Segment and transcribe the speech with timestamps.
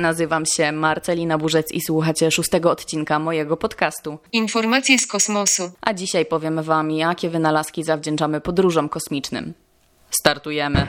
[0.00, 4.18] Nazywam się Marcelina Burzec i słuchacie szóstego odcinka mojego podcastu.
[4.32, 5.70] Informacje z kosmosu.
[5.80, 9.54] A dzisiaj powiem Wam, jakie wynalazki zawdzięczamy podróżom kosmicznym.
[10.10, 10.86] Startujemy.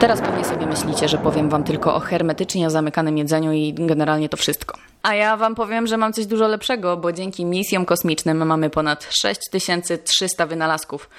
[0.00, 4.36] Teraz pewnie sobie myślicie, że powiem Wam tylko o hermetycznie zamykanym jedzeniu i generalnie to
[4.36, 4.78] wszystko.
[5.02, 9.06] A ja Wam powiem, że mam coś dużo lepszego, bo dzięki misjom kosmicznym mamy ponad
[9.10, 11.10] 6300 wynalazków,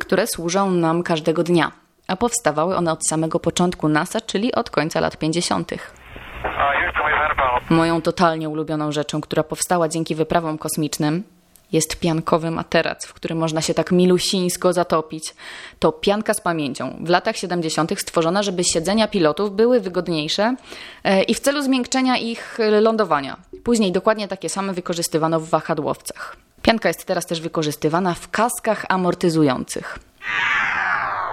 [0.00, 1.72] które służą nam każdego dnia.
[2.08, 5.72] A powstawały one od samego początku NASA, czyli od końca lat 50.
[7.70, 11.22] Moją totalnie ulubioną rzeczą, która powstała dzięki wyprawom kosmicznym,
[11.72, 15.34] jest piankowy materac, w którym można się tak milusińsko zatopić.
[15.78, 16.96] To pianka z pamięcią.
[17.00, 18.00] W latach 70.
[18.00, 20.54] stworzona, żeby siedzenia pilotów były wygodniejsze
[21.04, 23.36] e, i w celu zmiękczenia ich lądowania.
[23.64, 26.36] Później dokładnie takie same wykorzystywano w wahadłowcach.
[26.62, 30.07] Pianka jest teraz też wykorzystywana w kaskach amortyzujących.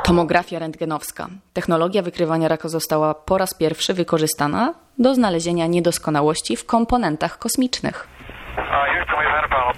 [0.06, 1.28] Tomografia rentgenowska.
[1.54, 8.08] Technologia wykrywania raka została po raz pierwszy wykorzystana do znalezienia niedoskonałości w komponentach kosmicznych.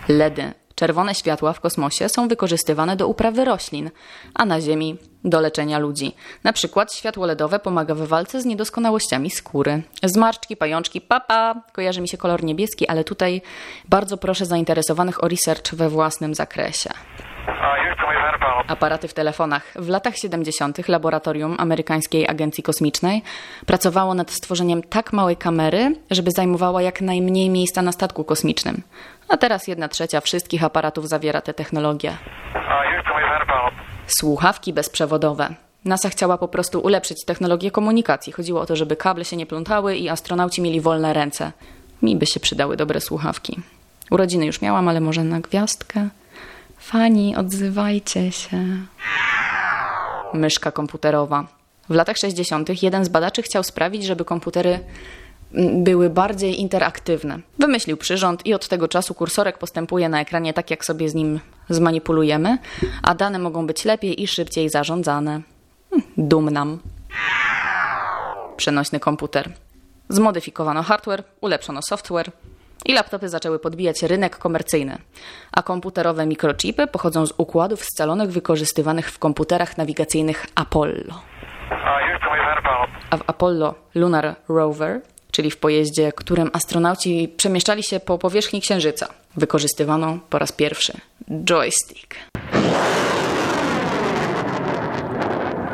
[0.09, 3.92] LEDy, czerwone światła w kosmosie są wykorzystywane do uprawy roślin,
[4.36, 6.16] a na Ziemi do leczenia ludzi.
[6.44, 9.81] Na przykład światło LEDowe pomaga w walce z niedoskonałościami skóry.
[10.03, 13.41] Zmarszczki, pajączki, papa, kojarzy mi się kolor niebieski, ale tutaj
[13.89, 16.89] bardzo proszę zainteresowanych o research we własnym zakresie.
[18.68, 19.73] Aparaty w telefonach.
[19.76, 20.88] W latach 70.
[20.88, 23.22] laboratorium amerykańskiej agencji kosmicznej
[23.66, 28.82] pracowało nad stworzeniem tak małej kamery, żeby zajmowała jak najmniej miejsca na statku kosmicznym.
[29.30, 32.18] A teraz jedna trzecia wszystkich aparatów zawiera tę technologię.
[34.08, 35.50] Słuchawki bezprzewodowe.
[35.86, 38.34] NASA chciała po prostu ulepszyć technologię komunikacji.
[38.34, 41.52] Chodziło o to, żeby kable się nie plątały i astronauci mieli wolne ręce.
[42.02, 43.59] Mi by się przydały dobre słuchawki.
[44.12, 46.09] Urodziny już miałam, ale może na gwiazdkę?
[46.78, 48.58] Fani, odzywajcie się.
[50.34, 51.47] Myszka komputerowa.
[51.90, 52.84] W latach 60.
[52.84, 54.79] jeden z badaczy chciał sprawić, żeby komputery
[55.53, 57.40] mm, były bardziej interaktywne.
[57.59, 61.40] Wymyślił przyrząd i od tego czasu kursorek postępuje na ekranie tak, jak sobie z nim
[61.69, 62.57] zmanipulujemy,
[63.03, 65.41] a dane mogą być lepiej i szybciej zarządzane.
[65.90, 66.79] Hm, dumnam.
[68.57, 69.53] Przenośny komputer.
[70.09, 72.31] Zmodyfikowano hardware, ulepszono software,
[72.86, 74.98] i laptopy zaczęły podbijać rynek komercyjny,
[75.52, 81.22] a komputerowe mikrochipy pochodzą z układów scalonych wykorzystywanych w komputerach nawigacyjnych Apollo.
[83.10, 85.02] A w Apollo Lunar Rover,
[85.32, 90.94] czyli w pojeździe, którym astronauci przemieszczali się po powierzchni Księżyca, wykorzystywano po raz pierwszy
[91.44, 92.16] joystick.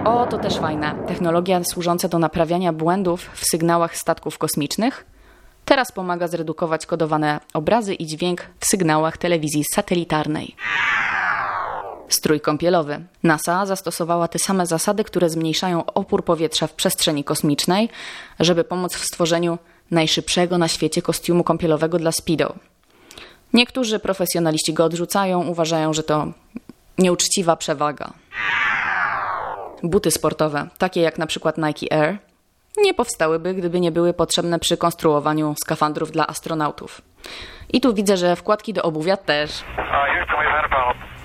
[0.05, 0.95] O, to też fajne.
[1.07, 5.05] Technologia służąca do naprawiania błędów w sygnałach statków kosmicznych
[5.65, 10.55] Teraz pomaga zredukować kodowane obrazy i dźwięk w sygnałach telewizji satelitarnej.
[12.09, 13.01] Strój kąpielowy.
[13.23, 17.89] NASA zastosowała te same zasady, które zmniejszają opór powietrza w przestrzeni kosmicznej,
[18.39, 19.57] żeby pomóc w stworzeniu
[19.91, 22.55] najszybszego na świecie kostiumu kąpielowego dla Speedo.
[23.53, 26.27] Niektórzy profesjonaliści go odrzucają, uważają, że to
[26.97, 28.13] nieuczciwa przewaga.
[29.83, 32.17] Buty sportowe, takie jak na przykład Nike Air,
[32.77, 37.01] nie powstałyby, gdyby nie były potrzebne przy konstruowaniu skafandrów dla astronautów.
[37.73, 39.63] I tu widzę, że wkładki do obuwia też.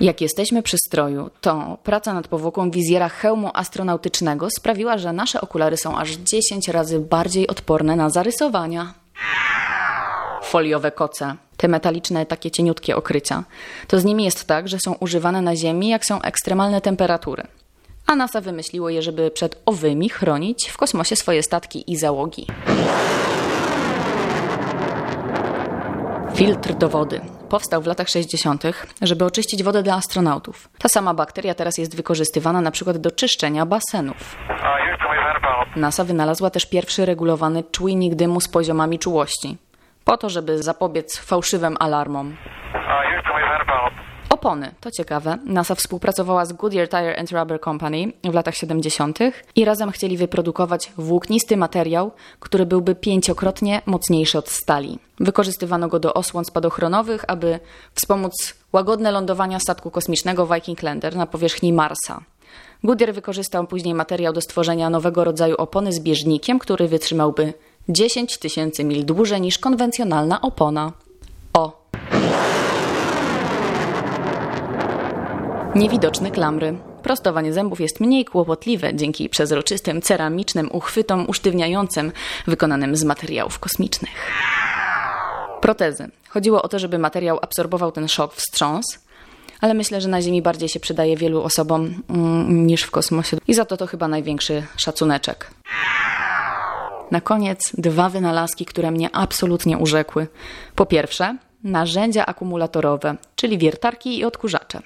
[0.01, 5.77] Jak jesteśmy przy stroju, to praca nad powłoką wizjera hełmu astronautycznego sprawiła, że nasze okulary
[5.77, 8.95] są aż 10 razy bardziej odporne na zarysowania.
[10.43, 13.45] Foliowe koce, te metaliczne, takie cieniutkie okrycia.
[13.89, 17.43] To z nimi jest tak, że są używane na Ziemi, jak są ekstremalne temperatury
[18.09, 22.47] a NASA wymyśliło je, żeby przed owymi chronić w kosmosie swoje statki i załogi.
[26.35, 27.21] Filtr do wody.
[27.49, 28.63] Powstał w latach 60.,
[29.03, 30.69] żeby oczyścić wodę dla astronautów.
[30.79, 34.37] Ta sama bakteria teraz jest wykorzystywana na przykład do czyszczenia basenów.
[35.77, 39.57] NASA wynalazła też pierwszy regulowany czujnik dymu z poziomami czułości,
[40.05, 42.37] po to, żeby zapobiec fałszywym alarmom.
[44.39, 45.39] Opony, to ciekawe.
[45.47, 49.19] NASA współpracowała z Goodyear Tire and Rubber Company w latach 70.
[49.57, 54.99] i razem chcieli wyprodukować włóknisty materiał, który byłby pięciokrotnie mocniejszy od stali.
[55.21, 57.61] Wykorzystywano go do osłon spadochronowych, aby
[57.95, 62.21] wspomóc łagodne lądowania statku kosmicznego Viking Lander na powierzchni Marsa.
[62.85, 67.53] Goodyear wykorzystał później materiał do stworzenia nowego rodzaju opony z bieżnikiem, który wytrzymałby
[67.89, 70.93] 10 tysięcy mil dłużej niż konwencjonalna opona.
[71.53, 71.89] O,
[75.79, 76.79] Niewidoczne klamry.
[77.03, 82.13] Prostowanie zębów jest mniej kłopotliwe dzięki przezroczystym ceramicznym uchwytom usztywniającym
[82.47, 84.11] wykonanym z materiałów kosmicznych.
[85.61, 86.09] Protezy.
[86.29, 88.99] Chodziło o to, żeby materiał absorbował ten szok, wstrząs,
[89.61, 93.55] ale myślę, że na Ziemi bardziej się przydaje wielu osobom mm, niż w kosmosie i
[93.55, 95.51] za to to chyba największy szacuneczek.
[97.11, 100.27] Na koniec dwa wynalazki, które mnie absolutnie urzekły.
[100.75, 104.81] Po pierwsze, narzędzia akumulatorowe, czyli wiertarki i odkurzacze.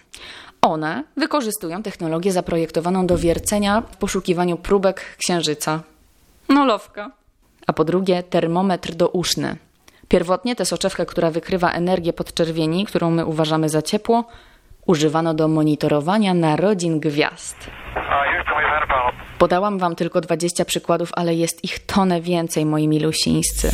[0.62, 5.80] One wykorzystują technologię zaprojektowaną do wiercenia w poszukiwaniu próbek księżyca.
[6.48, 7.10] No lowka.
[7.66, 9.56] A po drugie, termometr douszny.
[10.08, 14.24] Pierwotnie tę soczewkę, która wykrywa energię podczerwieni, którą my uważamy za ciepło,
[14.86, 17.56] używano do monitorowania narodzin gwiazd.
[19.38, 23.70] Podałam wam tylko 20 przykładów, ale jest ich tonę więcej, moi milusińscy.